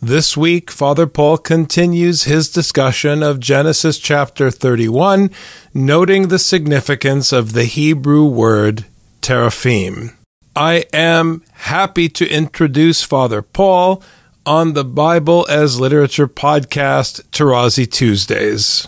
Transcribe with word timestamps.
This 0.00 0.36
week, 0.36 0.70
Father 0.70 1.08
Paul 1.08 1.38
continues 1.38 2.22
his 2.22 2.48
discussion 2.48 3.20
of 3.20 3.40
Genesis 3.40 3.98
chapter 3.98 4.48
31, 4.48 5.28
noting 5.74 6.28
the 6.28 6.38
significance 6.38 7.32
of 7.32 7.52
the 7.52 7.64
Hebrew 7.64 8.24
word 8.24 8.84
teraphim. 9.22 10.16
I 10.54 10.84
am 10.92 11.42
happy 11.52 12.08
to 12.10 12.30
introduce 12.30 13.02
Father 13.02 13.42
Paul 13.42 14.00
on 14.46 14.74
the 14.74 14.84
Bible 14.84 15.44
as 15.50 15.80
Literature 15.80 16.28
podcast, 16.28 17.22
Tarazi 17.30 17.90
Tuesdays. 17.90 18.86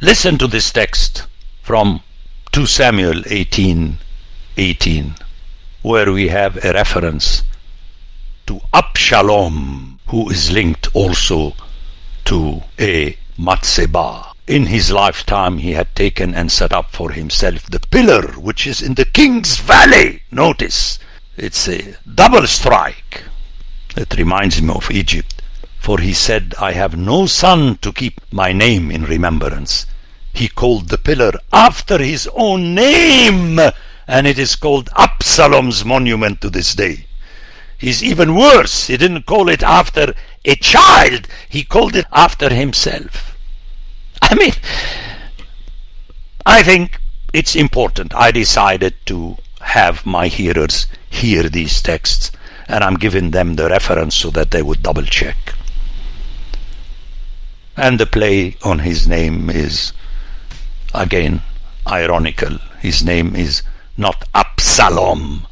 Listen 0.00 0.38
to 0.38 0.46
this 0.46 0.72
text 0.72 1.26
from 1.62 2.00
2 2.52 2.64
Samuel 2.64 3.22
18 3.26 3.98
18, 4.56 5.14
where 5.82 6.10
we 6.10 6.28
have 6.28 6.56
a 6.64 6.72
reference 6.72 7.42
to 8.46 8.60
Absalom, 8.72 9.98
who 10.08 10.30
is 10.30 10.50
linked 10.50 10.88
also 10.94 11.54
to 12.24 12.62
a 12.78 13.16
Matseba. 13.38 14.32
In 14.46 14.66
his 14.66 14.92
lifetime, 14.92 15.58
he 15.58 15.72
had 15.72 15.94
taken 15.94 16.34
and 16.34 16.50
set 16.50 16.72
up 16.72 16.92
for 16.92 17.10
himself 17.10 17.66
the 17.66 17.80
pillar 17.80 18.22
which 18.38 18.66
is 18.66 18.80
in 18.80 18.94
the 18.94 19.04
king's 19.04 19.58
valley. 19.58 20.22
Notice, 20.30 20.98
it's 21.36 21.68
a 21.68 21.96
double 22.14 22.46
strike. 22.46 23.24
It 23.96 24.16
reminds 24.16 24.62
me 24.62 24.72
of 24.72 24.90
Egypt 24.90 25.36
for 25.86 26.00
he 26.00 26.12
said, 26.12 26.52
I 26.58 26.72
have 26.72 26.96
no 26.96 27.26
son 27.26 27.78
to 27.82 27.92
keep 27.92 28.20
my 28.32 28.52
name 28.52 28.90
in 28.90 29.04
remembrance. 29.04 29.86
He 30.32 30.48
called 30.48 30.88
the 30.88 30.98
pillar 30.98 31.30
after 31.52 31.98
his 31.98 32.28
own 32.34 32.74
name, 32.74 33.60
and 34.08 34.26
it 34.26 34.36
is 34.36 34.56
called 34.56 34.90
Absalom's 34.96 35.84
monument 35.84 36.40
to 36.40 36.50
this 36.50 36.74
day. 36.74 37.06
He's 37.78 38.02
even 38.02 38.34
worse. 38.34 38.86
He 38.86 38.96
didn't 38.96 39.26
call 39.26 39.48
it 39.48 39.62
after 39.62 40.14
a 40.44 40.54
child, 40.56 41.26
he 41.48 41.64
called 41.64 41.96
it 41.96 42.06
after 42.12 42.52
himself. 42.52 43.36
I 44.22 44.34
mean, 44.34 44.52
I 46.46 46.62
think 46.62 47.00
it's 47.32 47.56
important. 47.56 48.14
I 48.14 48.30
decided 48.30 48.94
to 49.06 49.36
have 49.60 50.06
my 50.06 50.28
hearers 50.28 50.86
hear 51.10 51.48
these 51.48 51.82
texts, 51.82 52.30
and 52.68 52.82
I'm 52.84 52.94
giving 52.94 53.32
them 53.32 53.56
the 53.56 53.68
reference 53.68 54.14
so 54.14 54.30
that 54.30 54.52
they 54.52 54.62
would 54.62 54.82
double 54.82 55.02
check. 55.02 55.54
And 57.76 58.00
the 58.00 58.06
play 58.06 58.56
on 58.64 58.78
his 58.78 59.06
name 59.06 59.50
is, 59.50 59.92
again, 60.94 61.42
ironical. 61.86 62.58
His 62.80 63.02
name 63.02 63.36
is 63.36 63.62
not 63.96 64.24
Absalom 64.34 65.46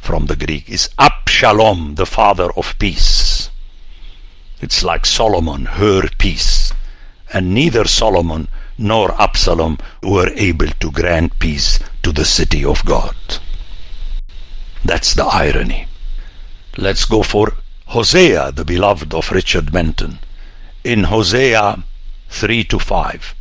from 0.00 0.26
the 0.26 0.36
Greek, 0.36 0.68
is 0.68 0.90
Abshalom, 1.32 1.94
the 1.96 2.04
father 2.04 2.52
of 2.58 2.78
peace. 2.78 3.48
It's 4.60 4.84
like 4.84 5.06
Solomon, 5.06 5.64
her 5.64 6.06
peace. 6.18 6.74
And 7.32 7.54
neither 7.54 7.86
Solomon 7.86 8.48
nor 8.76 9.18
Absalom 9.18 9.78
were 10.02 10.28
able 10.36 10.68
to 10.68 10.90
grant 10.90 11.38
peace 11.38 11.78
to 12.02 12.12
the 12.12 12.26
city 12.26 12.62
of 12.62 12.84
God. 12.84 13.16
That's 14.84 15.14
the 15.14 15.24
irony. 15.24 15.86
Let's 16.76 17.06
go 17.06 17.22
for 17.22 17.54
Hosea, 17.86 18.52
the 18.52 18.66
beloved 18.66 19.14
of 19.14 19.32
Richard 19.32 19.72
Menton 19.72 20.18
in 20.84 21.04
Hosea 21.04 21.82
3 22.28 22.64
to 22.64 22.78
5. 22.78 23.34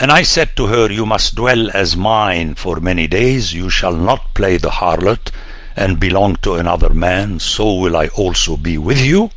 And 0.00 0.10
I 0.10 0.22
said 0.24 0.56
to 0.56 0.66
her, 0.66 0.90
You 0.90 1.06
must 1.06 1.36
dwell 1.36 1.70
as 1.72 1.96
mine 1.96 2.56
for 2.56 2.80
many 2.80 3.06
days, 3.06 3.54
you 3.54 3.70
shall 3.70 3.94
not 3.94 4.34
play 4.34 4.56
the 4.56 4.70
harlot 4.82 5.30
and 5.76 6.00
belong 6.00 6.36
to 6.36 6.54
another 6.54 6.90
man, 6.90 7.38
so 7.38 7.74
will 7.74 7.96
I 7.96 8.08
also 8.08 8.56
be 8.56 8.78
with 8.78 8.98
you. 8.98 9.30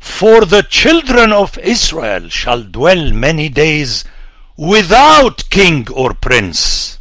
For 0.00 0.46
the 0.46 0.62
children 0.62 1.30
of 1.30 1.58
Israel 1.58 2.30
shall 2.30 2.62
dwell 2.62 3.12
many 3.12 3.50
days 3.50 4.04
without 4.56 5.48
king 5.50 5.86
or 5.92 6.14
prince, 6.14 6.98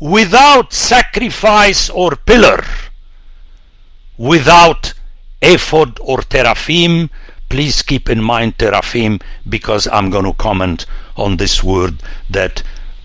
without 0.00 0.72
sacrifice 0.72 1.88
or 1.88 2.16
pillar, 2.16 2.64
without 4.18 4.94
ephod 5.40 5.98
or 6.00 6.18
teraphim, 6.18 7.10
please 7.48 7.82
keep 7.82 8.08
in 8.08 8.20
mind 8.20 8.58
teraphim 8.58 9.20
because 9.48 9.86
I'm 9.86 10.10
going 10.10 10.24
to 10.24 10.32
comment 10.32 10.86
on 11.16 11.36
this 11.36 11.62
word 11.62 12.02
that 12.28 12.62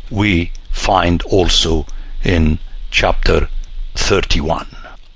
we 0.10 0.52
find 0.72 1.22
also 1.24 1.86
in 2.24 2.58
chapter 2.90 3.50
31. 3.98 4.68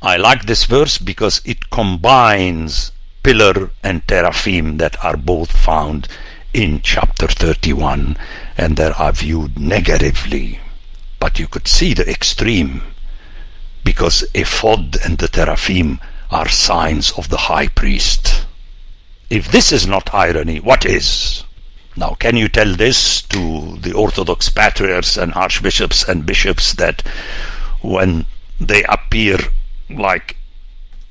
I 0.01 0.17
like 0.17 0.45
this 0.45 0.65
verse 0.65 0.97
because 0.97 1.41
it 1.45 1.69
combines 1.69 2.91
pillar 3.23 3.71
and 3.83 4.07
teraphim 4.07 4.77
that 4.77 5.03
are 5.03 5.15
both 5.15 5.51
found 5.51 6.07
in 6.53 6.81
chapter 6.81 7.27
31 7.27 8.17
and 8.57 8.77
that 8.77 8.99
are 8.99 9.11
viewed 9.11 9.59
negatively. 9.59 10.59
But 11.19 11.39
you 11.39 11.47
could 11.47 11.67
see 11.67 11.93
the 11.93 12.09
extreme 12.09 12.81
because 13.83 14.25
ephod 14.33 14.97
and 15.03 15.17
the 15.17 15.27
teraphim 15.27 15.99
are 16.29 16.49
signs 16.49 17.11
of 17.11 17.29
the 17.29 17.37
high 17.37 17.67
priest. 17.67 18.45
If 19.29 19.51
this 19.51 19.71
is 19.71 19.87
not 19.87 20.13
irony, 20.13 20.59
what 20.59 20.85
is? 20.85 21.43
Now, 21.95 22.15
can 22.19 22.37
you 22.37 22.47
tell 22.47 22.73
this 22.75 23.21
to 23.23 23.77
the 23.77 23.93
Orthodox 23.93 24.49
patriarchs 24.49 25.17
and 25.17 25.33
archbishops 25.33 26.07
and 26.07 26.25
bishops 26.25 26.73
that 26.73 27.01
when 27.81 28.25
they 28.67 28.83
appear 28.83 29.37
like 29.89 30.37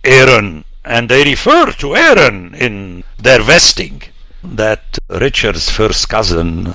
Aaron 0.05 0.65
and 0.84 1.09
they 1.09 1.25
refer 1.25 1.72
to 1.72 1.97
Aaron 1.97 2.55
in 2.55 3.05
their 3.19 3.43
vesting, 3.43 4.03
that 4.43 4.99
Richard's 5.09 5.69
first 5.69 6.09
cousin, 6.09 6.75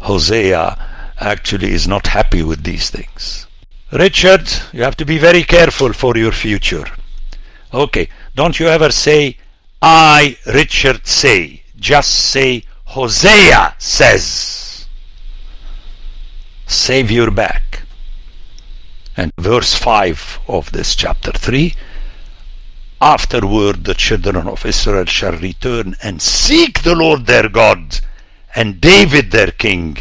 Hosea, 0.00 0.76
actually 1.18 1.72
is 1.72 1.88
not 1.88 2.08
happy 2.08 2.42
with 2.42 2.62
these 2.64 2.90
things. 2.90 3.46
Richard, 3.92 4.48
you 4.72 4.82
have 4.82 4.96
to 4.96 5.04
be 5.04 5.18
very 5.18 5.44
careful 5.44 5.92
for 5.92 6.16
your 6.16 6.32
future. 6.32 6.86
Okay, 7.72 8.08
don't 8.34 8.58
you 8.58 8.66
ever 8.66 8.90
say, 8.90 9.36
I, 9.80 10.36
Richard, 10.46 11.06
say. 11.06 11.62
Just 11.76 12.10
say, 12.30 12.64
Hosea 12.84 13.74
says. 13.78 14.86
Save 16.66 17.10
your 17.10 17.30
back. 17.30 17.71
And 19.16 19.32
verse 19.36 19.74
5 19.74 20.40
of 20.48 20.72
this 20.72 20.94
chapter 20.94 21.32
3 21.32 21.74
Afterward 23.02 23.84
the 23.84 23.94
children 23.94 24.46
of 24.46 24.64
Israel 24.64 25.06
shall 25.06 25.32
return 25.32 25.96
and 26.02 26.22
seek 26.22 26.82
the 26.82 26.94
Lord 26.94 27.26
their 27.26 27.48
God 27.48 27.98
and 28.54 28.80
David 28.80 29.32
their 29.32 29.50
king, 29.50 29.98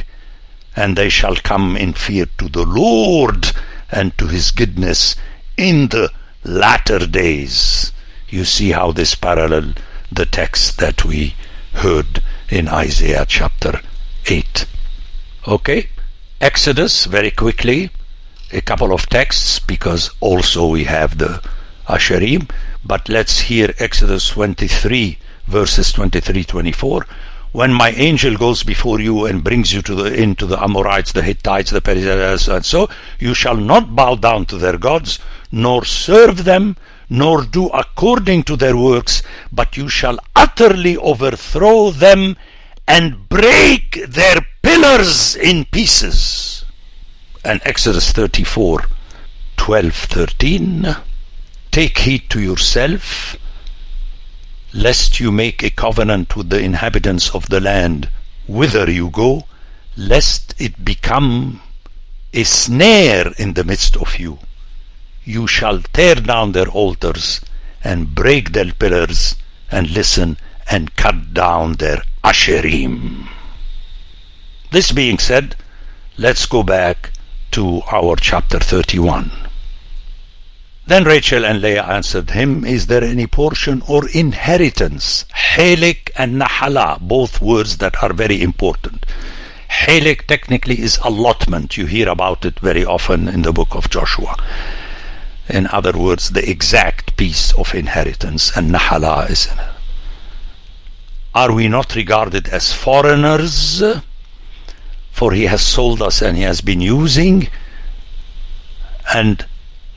and 0.75 0.95
they 0.95 1.09
shall 1.09 1.35
come 1.35 1.75
in 1.75 1.93
fear 1.93 2.27
to 2.37 2.47
the 2.47 2.63
Lord 2.65 3.53
and 3.89 4.15
to 4.19 4.27
his 4.27 4.51
goodness 4.51 5.15
in 5.57 5.87
the 5.87 6.11
latter 6.43 7.07
days. 7.07 7.91
You 8.29 8.45
see 8.45 8.69
how 8.71 8.91
this 8.91 9.15
parallel 9.15 9.73
the 10.11 10.25
text 10.27 10.77
that 10.77 11.03
we 11.03 11.35
heard 11.73 12.21
in 12.49 12.67
Isaiah 12.67 13.25
chapter 13.27 13.81
8. 14.27 14.65
Okay, 15.47 15.87
Exodus, 16.39 17.05
very 17.05 17.31
quickly, 17.31 17.89
a 18.53 18.61
couple 18.61 18.93
of 18.93 19.07
texts 19.07 19.59
because 19.59 20.09
also 20.19 20.67
we 20.67 20.83
have 20.83 21.17
the 21.17 21.41
Asherim, 21.87 22.49
but 22.83 23.07
let's 23.09 23.41
hear 23.41 23.73
Exodus 23.79 24.29
23, 24.29 25.17
verses 25.47 25.91
23 25.93 26.43
24. 26.43 27.05
When 27.53 27.73
my 27.73 27.89
angel 27.91 28.37
goes 28.37 28.63
before 28.63 29.01
you 29.01 29.25
and 29.25 29.43
brings 29.43 29.73
you 29.73 29.81
to 29.81 29.95
the 29.95 30.13
into 30.13 30.45
the 30.45 30.61
Amorites, 30.61 31.11
the 31.11 31.21
Hittites, 31.21 31.71
the 31.71 31.81
Perizzites, 31.81 32.47
and 32.47 32.65
so, 32.65 32.89
you 33.19 33.33
shall 33.33 33.57
not 33.57 33.95
bow 33.95 34.15
down 34.15 34.45
to 34.47 34.57
their 34.57 34.77
gods, 34.77 35.19
nor 35.51 35.83
serve 35.83 36.45
them, 36.45 36.77
nor 37.09 37.43
do 37.43 37.67
according 37.67 38.43
to 38.43 38.55
their 38.55 38.77
works, 38.77 39.21
but 39.51 39.75
you 39.75 39.89
shall 39.89 40.17
utterly 40.35 40.95
overthrow 40.95 41.91
them 41.91 42.37
and 42.87 43.27
break 43.27 44.05
their 44.07 44.45
pillars 44.61 45.35
in 45.35 45.65
pieces. 45.65 46.60
And 47.43 47.59
Exodus 47.65 48.11
34, 48.11 48.85
12, 49.57 49.93
13. 49.95 50.95
Take 51.71 51.97
heed 51.97 52.29
to 52.29 52.39
yourself, 52.39 53.35
lest 54.73 55.19
you 55.19 55.31
make 55.31 55.63
a 55.63 55.71
covenant 55.71 56.35
with 56.35 56.51
the 56.51 56.59
inhabitants 56.59 57.33
of 57.33 57.49
the 57.49 57.59
land 57.59 58.09
whither 58.45 58.91
you 58.91 59.09
go, 59.09 59.45
lest 59.97 60.53
it 60.59 60.85
become 60.85 61.61
a 62.31 62.43
snare 62.43 63.33
in 63.39 63.53
the 63.53 63.63
midst 63.63 63.97
of 63.97 64.19
you. 64.19 64.37
You 65.23 65.47
shall 65.47 65.79
tear 65.93 66.15
down 66.15 66.51
their 66.51 66.69
altars 66.69 67.41
and 67.83 68.13
break 68.13 68.51
their 68.51 68.71
pillars 68.71 69.35
and 69.71 69.89
listen 69.89 70.37
and 70.69 70.95
cut 70.95 71.33
down 71.33 71.73
their 71.73 72.03
asherim. 72.23 73.27
This 74.71 74.91
being 74.91 75.17
said, 75.17 75.55
let's 76.17 76.45
go 76.45 76.61
back 76.61 77.11
to 77.51 77.81
our 77.91 78.15
chapter 78.15 78.59
31. 78.59 79.31
Then 80.87 81.03
Rachel 81.03 81.45
and 81.45 81.61
Leah 81.61 81.83
answered 81.83 82.31
him, 82.31 82.65
Is 82.65 82.87
there 82.87 83.03
any 83.03 83.27
portion 83.27 83.81
or 83.87 84.09
inheritance? 84.09 85.25
Helik 85.33 86.09
and 86.17 86.41
Nahala, 86.41 86.99
both 86.99 87.39
words 87.41 87.77
that 87.77 88.01
are 88.03 88.13
very 88.13 88.41
important. 88.41 89.05
Helik 89.69 90.27
technically 90.27 90.79
is 90.79 90.99
allotment. 91.03 91.77
You 91.77 91.85
hear 91.85 92.09
about 92.09 92.43
it 92.43 92.59
very 92.59 92.83
often 92.83 93.27
in 93.27 93.43
the 93.43 93.53
book 93.53 93.75
of 93.75 93.89
Joshua. 93.89 94.35
In 95.47 95.67
other 95.67 95.93
words, 95.97 96.31
the 96.31 96.49
exact 96.49 97.15
piece 97.15 97.53
of 97.53 97.73
inheritance, 97.73 98.55
and 98.55 98.71
Nahala 98.71 99.29
is. 99.29 99.47
Are 101.33 101.53
we 101.53 101.67
not 101.67 101.95
regarded 101.95 102.49
as 102.49 102.73
foreigners? 102.73 103.81
For 105.21 105.33
he 105.33 105.45
has 105.45 105.61
sold 105.61 106.01
us 106.01 106.23
and 106.23 106.35
he 106.35 106.41
has 106.41 106.61
been 106.61 106.81
using. 106.81 107.47
And 109.13 109.45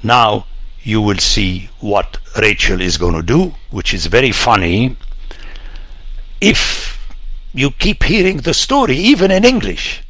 now 0.03 0.44
you 0.82 1.00
will 1.00 1.17
see 1.17 1.71
what 1.81 2.19
Rachel 2.38 2.82
is 2.82 2.99
going 2.99 3.15
to 3.15 3.23
do, 3.23 3.55
which 3.71 3.94
is 3.94 4.05
very 4.05 4.32
funny. 4.32 4.99
If 6.43 7.00
you 7.55 7.71
keep 7.71 8.03
hearing 8.03 8.43
the 8.43 8.53
story, 8.53 8.99
even 8.99 9.31
in 9.31 9.47
English, 9.47 10.03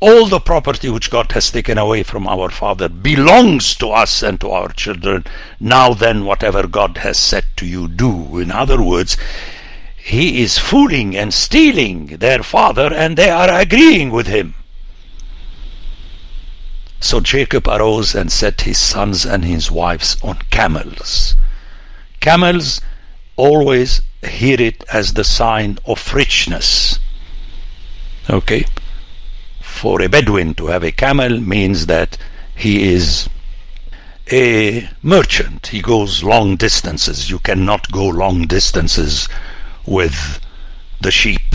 all 0.00 0.24
the 0.24 0.40
property 0.40 0.88
which 0.88 1.10
God 1.10 1.30
has 1.32 1.50
taken 1.50 1.76
away 1.76 2.02
from 2.02 2.26
our 2.26 2.48
father 2.48 2.88
belongs 2.88 3.74
to 3.74 3.88
us 3.88 4.22
and 4.22 4.40
to 4.40 4.48
our 4.50 4.72
children. 4.72 5.26
Now 5.60 5.92
then, 5.92 6.24
whatever 6.24 6.66
God 6.66 6.96
has 6.96 7.18
said 7.18 7.44
to 7.56 7.66
you, 7.66 7.86
do. 7.86 8.38
In 8.38 8.50
other 8.50 8.82
words, 8.82 9.18
he 10.08 10.40
is 10.42 10.56
fooling 10.56 11.14
and 11.14 11.34
stealing 11.34 12.06
their 12.06 12.42
father, 12.42 12.92
and 12.94 13.18
they 13.18 13.28
are 13.28 13.52
agreeing 13.52 14.10
with 14.10 14.26
him. 14.26 14.54
So 16.98 17.20
Jacob 17.20 17.68
arose 17.68 18.14
and 18.14 18.32
set 18.32 18.62
his 18.62 18.78
sons 18.78 19.26
and 19.26 19.44
his 19.44 19.70
wives 19.70 20.16
on 20.22 20.38
camels. 20.50 21.34
Camels 22.20 22.80
always 23.36 24.00
hear 24.26 24.58
it 24.58 24.82
as 24.90 25.12
the 25.12 25.24
sign 25.24 25.78
of 25.84 26.14
richness. 26.14 26.98
Okay? 28.30 28.64
For 29.60 30.00
a 30.00 30.08
Bedouin 30.08 30.54
to 30.54 30.68
have 30.68 30.84
a 30.84 30.90
camel 30.90 31.38
means 31.38 31.84
that 31.84 32.16
he 32.56 32.94
is 32.94 33.28
a 34.32 34.88
merchant. 35.02 35.66
He 35.66 35.82
goes 35.82 36.24
long 36.24 36.56
distances. 36.56 37.28
You 37.28 37.40
cannot 37.40 37.92
go 37.92 38.06
long 38.06 38.46
distances 38.46 39.28
with 39.88 40.40
the 41.00 41.10
sheep. 41.10 41.54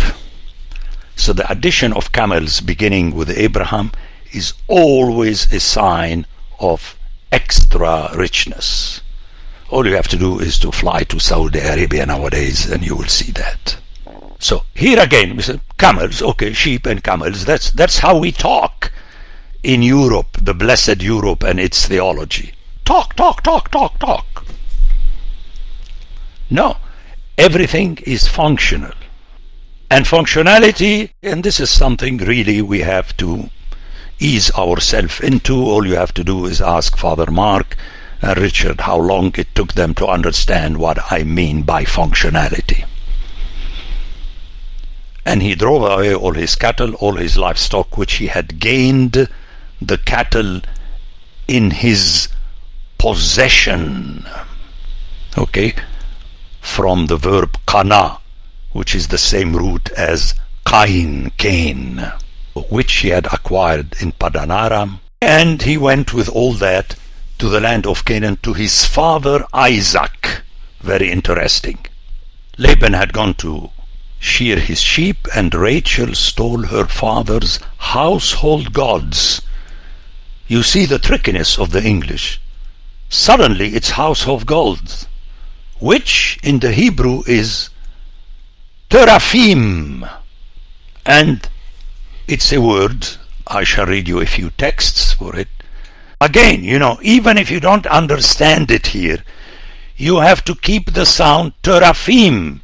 So 1.16 1.34
the 1.34 1.50
addition 1.52 1.94
of 1.94 2.12
camels 2.12 2.62
beginning 2.62 3.16
with 3.16 3.30
Abraham 3.30 3.92
is 4.32 4.54
always 4.68 5.52
a 5.54 5.60
sign 5.60 6.26
of 6.60 6.98
extra 7.32 8.10
richness. 8.16 9.02
All 9.70 9.88
you 9.88 9.96
have 9.96 10.08
to 10.10 10.18
do 10.18 10.40
is 10.40 10.60
to 10.60 10.72
fly 10.72 11.04
to 11.04 11.20
Saudi 11.20 11.60
Arabia 11.60 12.06
nowadays 12.06 12.70
and 12.70 12.86
you 12.86 12.96
will 12.96 13.08
see 13.08 13.32
that. 13.34 13.78
So 14.40 14.64
here 14.74 15.00
again, 15.00 15.36
we 15.36 15.44
say 15.44 15.60
camels, 15.78 16.22
okay, 16.22 16.54
sheep 16.54 16.86
and 16.86 17.04
camels. 17.04 17.46
That's 17.46 17.72
that's 17.72 18.00
how 18.00 18.18
we 18.18 18.32
talk 18.32 18.92
in 19.64 19.82
Europe, 19.82 20.38
the 20.42 20.54
blessed 20.54 21.02
Europe 21.02 21.44
and 21.44 21.60
its 21.60 21.88
theology. 21.88 22.54
Talk, 22.84 23.16
talk, 23.16 23.42
talk, 23.44 23.72
talk, 23.72 23.98
talk. 24.00 24.46
No, 26.50 26.78
everything 27.38 27.98
is 28.06 28.28
functional. 28.28 28.94
And 29.90 30.06
functionality, 30.06 31.12
and 31.22 31.44
this 31.44 31.60
is 31.60 31.70
something 31.70 32.18
really 32.18 32.62
we 32.62 32.80
have 32.80 33.16
to 33.18 33.50
ease 34.20 34.52
ourselves 34.56 35.20
into. 35.20 35.56
All 35.56 35.86
you 35.86 35.96
have 35.96 36.14
to 36.16 36.24
do 36.24 36.46
is 36.46 36.62
ask 36.62 36.98
Father 36.98 37.30
Mark 37.30 37.78
and 38.22 38.38
Richard 38.38 38.82
how 38.82 38.98
long 38.98 39.34
it 39.38 39.54
took 39.54 39.74
them 39.74 39.94
to 39.96 40.08
understand 40.08 40.78
what 40.78 41.12
I 41.12 41.24
mean 41.24 41.64
by 41.64 41.84
functionality. 41.84 42.86
And 45.26 45.42
he 45.42 45.56
drove 45.56 45.84
away 45.84 46.16
all 46.16 46.34
his 46.34 46.56
cattle, 46.56 46.96
all 46.96 47.16
his 47.16 47.38
livestock, 47.38 47.98
which 47.98 48.14
he 48.14 48.28
had 48.28 48.60
gained 48.60 49.30
the 49.82 49.98
cattle 49.98 50.62
in 51.48 51.72
his 51.72 52.30
possession. 52.98 54.26
Okay? 55.38 55.76
From 56.75 57.06
the 57.06 57.18
verb 57.18 57.60
kana, 57.68 58.18
which 58.72 58.96
is 58.96 59.10
the 59.10 59.20
same 59.20 59.56
root 59.56 59.92
as 59.92 60.34
Cain, 60.66 61.31
Cain 61.38 62.12
which 62.68 62.94
he 62.94 63.10
had 63.10 63.28
acquired 63.28 63.96
in 64.02 64.12
Padanaram, 64.14 65.00
and 65.22 65.62
he 65.62 65.78
went 65.78 66.16
with 66.16 66.28
all 66.30 66.54
that 66.54 66.96
to 67.38 67.48
the 67.48 67.60
land 67.60 67.86
of 67.86 68.06
Canaan 68.06 68.38
to 68.42 68.54
his 68.54 68.86
father 68.86 69.46
Isaac. 69.54 70.42
Very 70.81 71.12
interesting. 71.12 71.78
Laban 72.58 72.94
had 72.94 73.14
gone 73.14 73.36
to 73.36 73.70
shear 74.20 74.58
his 74.58 74.81
sheep, 74.81 75.28
and 75.36 75.54
Rachel 75.54 76.16
stole 76.16 76.64
her 76.64 76.88
father's 76.88 77.60
household 77.78 78.74
gods. 78.74 79.44
You 80.48 80.64
see 80.64 80.88
the 80.88 80.98
trickiness 80.98 81.60
of 81.60 81.70
the 81.70 81.84
English. 81.84 82.42
Suddenly 83.10 83.75
it's 83.75 83.92
household 83.92 84.48
gods, 84.48 85.06
which 85.84 86.40
in 86.42 86.60
the 86.60 86.72
Hebrew 86.72 87.24
is 87.28 87.70
teraphim. 88.90 90.06
And 91.06 91.50
it's 92.26 92.54
a 92.54 92.62
word. 92.62 93.06
I 93.46 93.66
shall 93.66 93.88
read 93.88 94.08
you 94.08 94.22
a 94.22 94.26
few 94.26 94.52
texts 94.52 95.12
for 95.12 95.36
it. 95.36 95.50
Again, 96.22 96.64
you 96.64 96.80
know, 96.80 97.00
even 97.02 97.38
if 97.38 97.52
you 97.52 97.60
don't 97.60 97.86
understand 97.88 98.72
it 98.72 98.88
here, 98.88 99.26
you 99.98 100.20
have 100.20 100.46
to 100.46 100.56
keep 100.56 100.94
the 100.94 101.06
sound 101.06 101.52
teraphim 101.64 102.62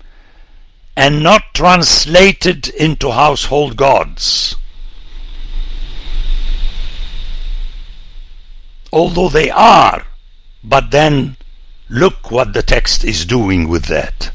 and 0.95 1.21
not 1.21 1.54
translate 1.54 2.45
it 2.45 2.69
into 2.69 3.11
household 3.11 3.76
gods. 3.76 4.56
Although 8.94 9.28
they 9.28 9.49
are, 9.49 10.06
but 10.64 10.92
then 10.92 11.35
look 11.89 12.31
what 12.31 12.53
the 12.53 12.63
text 12.63 13.03
is 13.03 13.25
doing 13.25 13.67
with 13.67 13.85
that. 13.85 14.31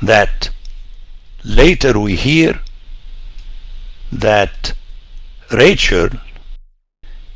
That 0.00 0.50
Later 1.44 1.98
we 1.98 2.14
hear 2.14 2.60
that 4.12 4.74
Rachel 5.50 6.10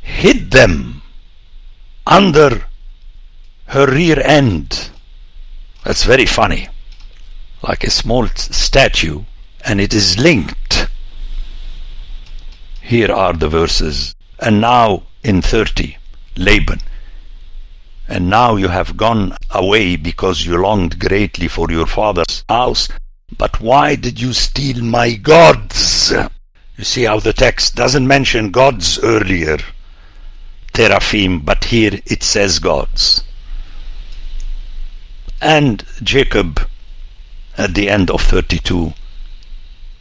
hid 0.01 0.51
them 0.51 1.01
under 2.05 2.67
her 3.65 3.85
rear 3.85 4.21
end. 4.21 4.89
That's 5.83 6.05
very 6.05 6.25
funny. 6.25 6.69
Like 7.61 7.83
a 7.83 7.89
small 7.89 8.27
statue, 8.27 9.23
and 9.65 9.81
it 9.81 9.93
is 9.93 10.17
linked. 10.17 10.87
Here 12.81 13.11
are 13.11 13.33
the 13.33 13.49
verses. 13.49 14.15
And 14.39 14.61
now 14.61 15.03
in 15.23 15.41
30, 15.41 15.97
Laban. 16.35 16.79
And 18.07 18.29
now 18.29 18.55
you 18.55 18.69
have 18.69 18.97
gone 18.97 19.35
away 19.49 19.95
because 19.95 20.45
you 20.45 20.57
longed 20.57 20.99
greatly 20.99 21.47
for 21.47 21.69
your 21.69 21.87
father's 21.87 22.43
house 22.47 22.87
but 23.35 23.59
why 23.59 23.95
did 23.95 24.21
you 24.21 24.31
steal 24.31 24.81
my 24.81 25.13
gods? 25.13 26.13
You 26.77 26.83
see 26.85 27.03
how 27.03 27.19
the 27.19 27.33
text 27.33 27.75
doesn't 27.75 28.07
mention 28.07 28.51
gods 28.51 28.99
earlier, 28.99 29.57
teraphim, 30.71 31.41
but 31.41 31.65
here 31.65 31.99
it 32.05 32.23
says 32.23 32.59
gods. 32.59 33.23
And 35.41 35.83
Jacob, 36.01 36.69
at 37.57 37.73
the 37.73 37.89
end 37.89 38.09
of 38.09 38.21
32, 38.21 38.93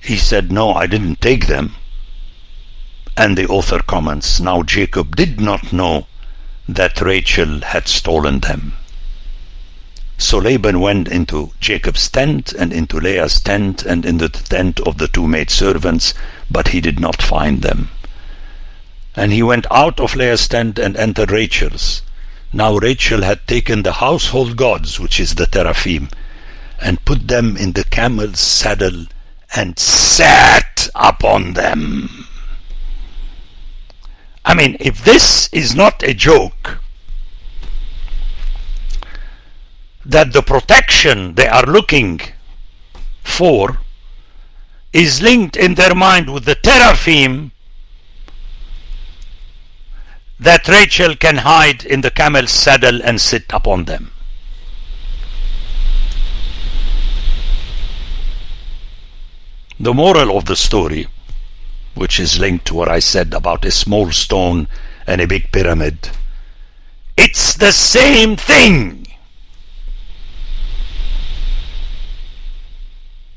he 0.00 0.16
said, 0.16 0.52
No, 0.52 0.72
I 0.72 0.86
didn't 0.86 1.20
take 1.20 1.48
them. 1.48 1.74
And 3.16 3.36
the 3.36 3.46
author 3.46 3.80
comments, 3.80 4.40
Now 4.40 4.62
Jacob 4.62 5.16
did 5.16 5.40
not 5.40 5.72
know 5.72 6.06
that 6.68 7.00
Rachel 7.00 7.60
had 7.60 7.88
stolen 7.88 8.40
them. 8.40 8.74
So 10.18 10.38
Laban 10.38 10.80
went 10.80 11.08
into 11.08 11.52
Jacob's 11.60 12.08
tent 12.08 12.52
and 12.52 12.72
into 12.72 12.98
Leah's 12.98 13.40
tent 13.40 13.82
and 13.84 14.04
into 14.06 14.28
the 14.28 14.38
tent 14.38 14.80
of 14.80 14.98
the 14.98 15.08
two 15.08 15.28
maidservants, 15.28 16.14
but 16.50 16.68
he 16.68 16.80
did 16.80 16.98
not 16.98 17.20
find 17.20 17.62
them. 17.62 17.90
And 19.14 19.32
he 19.32 19.42
went 19.42 19.66
out 19.70 20.00
of 20.00 20.16
Leah's 20.16 20.48
tent 20.48 20.78
and 20.78 20.96
entered 20.96 21.30
Rachel's. 21.30 22.02
Now 22.52 22.78
Rachel 22.78 23.22
had 23.22 23.46
taken 23.46 23.82
the 23.82 23.92
household 23.92 24.56
gods, 24.56 24.98
which 24.98 25.20
is 25.20 25.34
the 25.34 25.46
teraphim, 25.46 26.08
and 26.80 27.04
put 27.04 27.28
them 27.28 27.56
in 27.56 27.72
the 27.72 27.84
camel's 27.84 28.40
saddle 28.40 29.06
and 29.54 29.78
sat 29.78 30.88
upon 30.94 31.52
them. 31.52 32.15
I 34.48 34.54
mean, 34.54 34.76
if 34.78 35.04
this 35.04 35.48
is 35.52 35.74
not 35.74 36.04
a 36.04 36.14
joke, 36.14 36.78
that 40.04 40.32
the 40.32 40.40
protection 40.40 41.34
they 41.34 41.48
are 41.48 41.66
looking 41.66 42.20
for 43.24 43.80
is 44.92 45.20
linked 45.20 45.56
in 45.56 45.74
their 45.74 45.96
mind 45.96 46.32
with 46.32 46.44
the 46.44 46.54
teraphim 46.54 47.50
that 50.38 50.68
Rachel 50.68 51.16
can 51.16 51.38
hide 51.38 51.84
in 51.84 52.02
the 52.02 52.10
camel's 52.12 52.52
saddle 52.52 53.02
and 53.02 53.20
sit 53.20 53.46
upon 53.50 53.86
them. 53.86 54.12
The 59.80 59.92
moral 59.92 60.36
of 60.38 60.44
the 60.44 60.56
story, 60.56 61.08
which 61.96 62.20
is 62.20 62.38
linked 62.38 62.66
to 62.66 62.74
what 62.74 62.88
I 62.88 63.00
said 63.00 63.34
about 63.34 63.64
a 63.64 63.70
small 63.70 64.12
stone 64.12 64.68
and 65.06 65.20
a 65.20 65.26
big 65.26 65.50
pyramid, 65.50 66.10
it's 67.16 67.54
the 67.54 67.72
same 67.72 68.36
thing. 68.36 69.06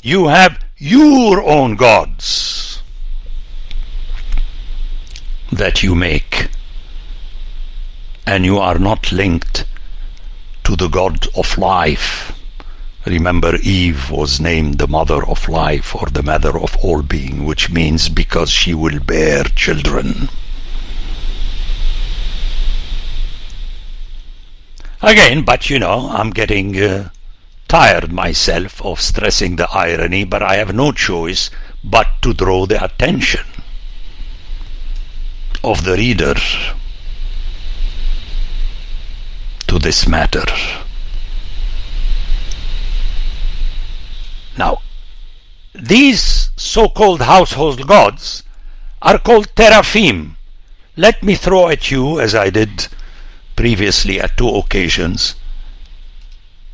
You 0.02 0.28
have 0.28 0.60
your 0.78 1.42
own 1.44 1.76
gods 1.76 2.84
that 5.52 5.82
you 5.84 5.96
make 5.96 6.50
and 8.26 8.46
you 8.46 8.60
are 8.60 8.78
not 8.78 9.12
linked 9.12 9.66
to 10.64 10.76
the 10.76 10.88
God 10.88 11.28
of 11.36 11.58
life. 11.58 12.39
Remember, 13.10 13.56
Eve 13.64 14.12
was 14.12 14.40
named 14.40 14.78
the 14.78 14.88
mother 14.88 15.26
of 15.26 15.50
life 15.50 15.96
or 15.96 16.06
the 16.12 16.22
mother 16.22 16.56
of 16.60 16.78
all 16.78 17.02
being, 17.02 17.44
which 17.44 17.72
means 17.72 18.08
because 18.08 18.52
she 18.52 18.76
will 18.76 19.00
bear 19.00 19.46
children. 19.46 20.30
Again, 25.02 25.44
but 25.44 25.72
you 25.72 25.80
know, 25.80 26.10
I'm 26.12 26.30
getting 26.30 26.80
uh, 26.80 27.10
tired 27.68 28.14
myself 28.14 28.80
of 28.86 29.02
stressing 29.02 29.56
the 29.56 29.68
irony, 29.72 30.24
but 30.24 30.44
I 30.44 30.58
have 30.58 30.76
no 30.76 30.92
choice 30.92 31.50
but 31.84 32.22
to 32.22 32.36
draw 32.36 32.68
the 32.68 32.84
attention 32.84 33.48
of 35.64 35.84
the 35.84 35.98
reader 35.98 36.36
to 39.66 39.80
this 39.80 40.08
matter. 40.08 40.46
Now, 44.60 44.82
these 45.90 46.52
so-called 46.56 47.22
household 47.22 47.88
gods 47.88 48.44
are 49.02 49.18
called 49.18 49.48
teraphim. 49.56 50.36
Let 50.96 51.24
me 51.24 51.34
throw 51.34 51.68
at 51.70 51.90
you, 51.90 52.20
as 52.20 52.36
I 52.36 52.52
did 52.52 52.88
previously 53.56 54.22
at 54.22 54.38
two 54.38 54.50
occasions, 54.50 55.36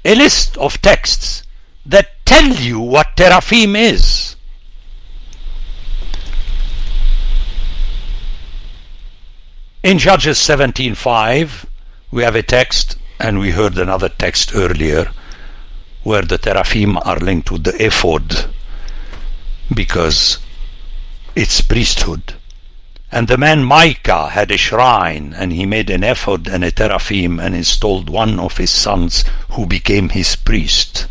a 0.04 0.16
list 0.16 0.58
of 0.58 0.82
texts 0.82 1.44
that 1.86 2.26
tell 2.26 2.48
you 2.48 2.80
what 2.80 3.16
teraphim 3.16 3.76
is. 3.76 4.36
In 9.82 9.98
Judges 9.98 10.40
17.5, 10.40 11.66
we 12.12 12.24
have 12.24 12.36
a 12.36 12.44
text, 12.44 12.98
and 13.20 13.40
we 13.40 13.52
heard 13.52 13.78
another 13.78 14.10
text 14.10 14.54
earlier, 14.54 15.12
where 16.04 16.24
the 16.24 16.38
teraphim 16.38 16.98
are 17.06 17.18
linked 17.18 17.50
with 17.50 17.64
the 17.64 17.86
ephod, 17.86 18.54
because 19.74 20.40
it's 21.36 21.62
priesthood. 21.62 22.36
And 23.12 23.28
the 23.28 23.38
man 23.38 23.64
Micah 23.64 24.30
had 24.30 24.52
a 24.52 24.58
shrine, 24.58 25.34
and 25.38 25.54
he 25.54 25.66
made 25.66 25.90
an 25.90 26.04
ephod 26.04 26.48
and 26.48 26.64
a 26.64 26.72
teraphim, 26.72 27.40
and 27.40 27.56
installed 27.56 28.10
one 28.10 28.40
of 28.40 28.58
his 28.58 28.72
sons, 28.72 29.24
who 29.52 29.66
became 29.66 30.10
his 30.10 30.36
priest. 30.36 31.08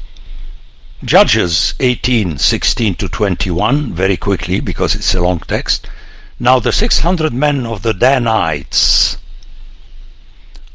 Judges 1.05 1.75
18, 1.81 2.39
16 2.39 2.95
to 2.97 3.09
21, 3.09 3.93
very 3.93 4.17
quickly, 4.17 4.61
because 4.61 4.95
it's 4.95 5.15
a 5.15 5.21
long 5.21 5.39
text. 5.41 5.87
Now 6.39 6.59
the 6.59 6.73
600 6.73 7.33
men 7.33 7.67
of 7.67 7.83
the 7.83 7.95
Danites, 7.95 9.19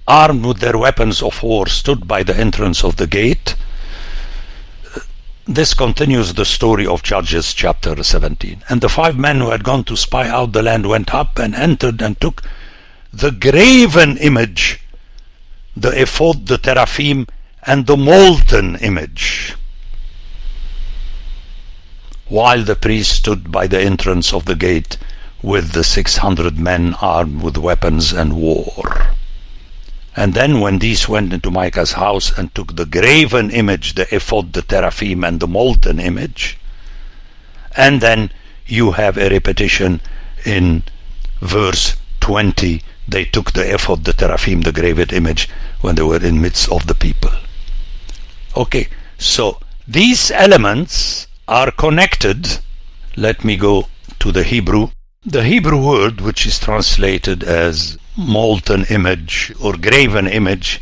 armed 0.07 0.45
with 0.45 0.59
their 0.59 0.77
weapons 0.77 1.21
of 1.21 1.43
war, 1.43 1.67
stood 1.67 2.07
by 2.07 2.23
the 2.23 2.35
entrance 2.35 2.83
of 2.83 2.95
the 2.95 3.07
gate. 3.07 3.55
This 5.51 5.73
continues 5.73 6.35
the 6.35 6.45
story 6.45 6.85
of 6.85 7.01
Judges 7.01 7.55
chapter 7.55 8.03
17. 8.03 8.65
And 8.69 8.81
the 8.81 8.87
five 8.87 9.17
men 9.17 9.39
who 9.39 9.49
had 9.49 9.63
gone 9.63 9.83
to 9.85 9.97
spy 9.97 10.27
out 10.27 10.53
the 10.53 10.61
land 10.61 10.85
went 10.85 11.11
up 11.11 11.39
and 11.39 11.55
entered 11.55 12.03
and 12.03 12.21
took 12.21 12.43
the 13.11 13.31
graven 13.31 14.15
image, 14.17 14.79
the 15.75 15.99
ephod, 15.99 16.45
the 16.45 16.59
teraphim, 16.59 17.25
and 17.63 17.87
the 17.87 17.97
molten 17.97 18.75
image. 18.75 19.55
While 22.27 22.63
the 22.63 22.75
priest 22.75 23.13
stood 23.13 23.51
by 23.51 23.65
the 23.65 23.81
entrance 23.81 24.31
of 24.31 24.45
the 24.45 24.55
gate 24.55 24.97
with 25.41 25.71
the 25.71 25.83
six 25.83 26.17
hundred 26.17 26.59
men 26.59 26.93
armed 27.01 27.41
with 27.41 27.57
weapons 27.57 28.13
and 28.13 28.33
war. 28.33 29.15
And 30.19 30.33
then 30.33 30.59
when 30.59 30.79
these 30.79 31.07
went 31.07 31.31
into 31.31 31.49
Micah's 31.49 31.93
house 31.93 32.37
and 32.37 32.53
took 32.53 32.75
the 32.75 32.85
graven 32.85 33.49
image, 33.51 33.95
the 33.95 34.13
ephod, 34.13 34.51
the 34.51 34.61
teraphim, 34.61 35.23
and 35.23 35.39
the 35.39 35.47
molten 35.47 35.97
image, 35.97 36.57
and 37.77 38.01
then 38.01 38.29
you 38.65 38.91
have 38.91 39.17
a 39.17 39.29
repetition 39.29 40.01
in 40.43 40.83
verse 41.39 41.95
20. 42.19 42.81
They 43.07 43.23
took 43.23 43.53
the 43.53 43.73
ephod, 43.73 44.03
the 44.03 44.11
teraphim, 44.11 44.63
the 44.63 44.73
graven 44.73 45.07
image, 45.11 45.47
when 45.79 45.95
they 45.95 46.03
were 46.03 46.21
in 46.21 46.41
midst 46.41 46.69
of 46.69 46.87
the 46.87 46.95
people. 46.95 47.31
Okay, 48.57 48.89
so 49.17 49.61
these 49.87 50.31
elements 50.31 51.27
are 51.47 51.71
connected. 51.71 52.59
Let 53.15 53.45
me 53.45 53.55
go 53.55 53.87
to 54.19 54.33
the 54.33 54.43
Hebrew. 54.43 54.89
The 55.25 55.45
Hebrew 55.45 55.81
word, 55.81 56.19
which 56.19 56.45
is 56.45 56.59
translated 56.59 57.41
as 57.41 57.97
molten 58.19 58.83
image 58.89 59.53
or 59.61 59.73
graven 59.77 60.27
image, 60.27 60.81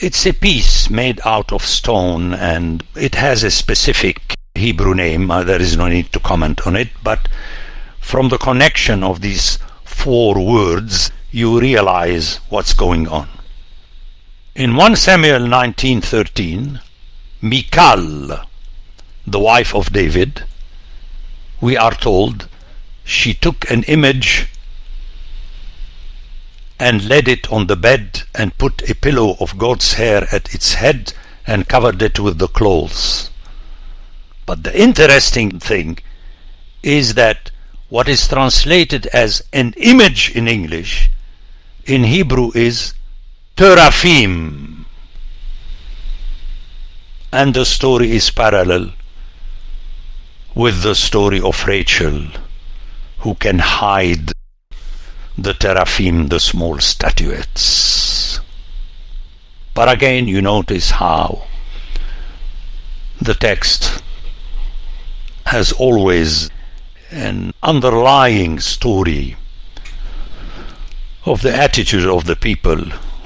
it's 0.00 0.24
a 0.26 0.32
piece 0.32 0.88
made 0.88 1.20
out 1.24 1.52
of 1.52 1.64
stone 1.64 2.32
and 2.32 2.84
it 2.94 3.16
has 3.16 3.42
a 3.42 3.50
specific 3.50 4.34
Hebrew 4.54 4.94
name. 4.94 5.30
Uh, 5.30 5.42
there 5.42 5.60
is 5.60 5.76
no 5.76 5.88
need 5.88 6.12
to 6.12 6.20
comment 6.20 6.66
on 6.66 6.76
it, 6.76 6.88
but 7.02 7.28
from 8.00 8.28
the 8.28 8.38
connection 8.38 9.02
of 9.02 9.20
these 9.20 9.58
four 9.84 10.38
words, 10.38 11.10
you 11.32 11.60
realize 11.60 12.36
what's 12.48 12.72
going 12.74 13.08
on. 13.08 13.28
In 14.54 14.76
1 14.76 14.96
Samuel 14.96 15.40
19:13, 15.40 16.80
Michal, 17.42 18.40
the 19.26 19.38
wife 19.38 19.74
of 19.74 19.92
David, 19.92 20.44
we 21.60 21.76
are 21.76 21.94
told 21.94 22.48
she 23.04 23.34
took 23.34 23.68
an 23.70 23.82
image 23.84 24.48
and 26.78 27.08
laid 27.08 27.28
it 27.28 27.50
on 27.52 27.66
the 27.66 27.76
bed 27.76 28.22
and 28.34 28.56
put 28.58 28.88
a 28.88 28.94
pillow 28.94 29.36
of 29.40 29.58
goat's 29.58 29.94
hair 29.94 30.26
at 30.30 30.54
its 30.54 30.74
head 30.74 31.12
and 31.46 31.68
covered 31.68 32.00
it 32.02 32.20
with 32.20 32.38
the 32.38 32.48
clothes. 32.48 33.30
But 34.46 34.62
the 34.62 34.80
interesting 34.80 35.58
thing 35.58 35.98
is 36.82 37.14
that 37.14 37.50
what 37.88 38.08
is 38.08 38.28
translated 38.28 39.06
as 39.08 39.42
an 39.52 39.74
image 39.76 40.30
in 40.36 40.46
English, 40.46 41.10
in 41.84 42.04
Hebrew 42.04 42.50
is 42.54 42.94
teraphim. 43.56 44.86
And 47.32 47.54
the 47.54 47.64
story 47.64 48.12
is 48.12 48.30
parallel 48.30 48.92
with 50.54 50.82
the 50.82 50.94
story 50.94 51.40
of 51.40 51.66
Rachel, 51.66 52.26
who 53.18 53.34
can 53.34 53.58
hide 53.58 54.32
the 55.38 55.54
teraphim, 55.54 56.28
the 56.28 56.40
small 56.40 56.80
statuettes. 56.80 58.40
But 59.72 59.88
again, 59.88 60.26
you 60.26 60.42
notice 60.42 60.90
how 60.90 61.46
the 63.20 63.34
text 63.34 64.02
has 65.46 65.70
always 65.72 66.50
an 67.12 67.54
underlying 67.62 68.58
story 68.58 69.36
of 71.24 71.42
the 71.42 71.54
attitude 71.54 72.06
of 72.06 72.24
the 72.24 72.36
people, 72.36 72.80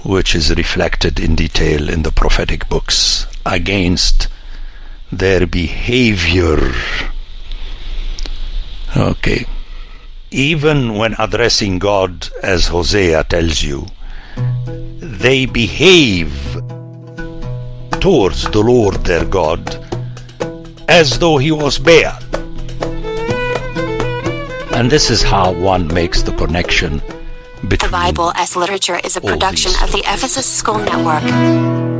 which 0.04 0.34
is 0.34 0.54
reflected 0.54 1.18
in 1.18 1.34
detail 1.34 1.88
in 1.88 2.02
the 2.02 2.12
prophetic 2.12 2.68
books 2.68 3.26
against 3.46 4.28
their 5.10 5.46
behavior. 5.46 6.72
Okay 8.94 9.46
even 10.32 10.94
when 10.94 11.14
addressing 11.18 11.78
God, 11.78 12.28
as 12.42 12.66
Hosea 12.66 13.24
tells 13.24 13.62
you, 13.62 13.86
they 14.98 15.46
behave 15.46 16.32
towards 18.00 18.50
the 18.50 18.62
Lord 18.64 18.94
their 19.04 19.24
God 19.24 19.60
as 20.88 21.18
though 21.18 21.38
he 21.38 21.52
was 21.52 21.78
bad. 21.78 22.22
And 24.74 24.90
this 24.90 25.10
is 25.10 25.22
how 25.22 25.52
one 25.52 25.86
makes 25.86 26.22
the 26.22 26.32
connection 26.32 26.98
between 27.68 27.78
The 27.78 27.88
Bible 27.90 28.32
as 28.34 28.56
Literature 28.56 28.98
is 29.04 29.16
a 29.16 29.20
production 29.20 29.72
of 29.82 29.92
the 29.92 30.00
Ephesus 30.00 30.46
School 30.46 30.78
Network. 30.78 31.91